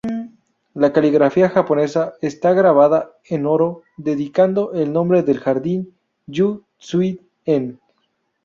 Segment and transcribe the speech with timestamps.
[0.73, 5.93] La caligrafía japonesa está grabada en oro, dedicando el nombre del jardín
[6.25, 7.77] ‘yu-tsui-en’.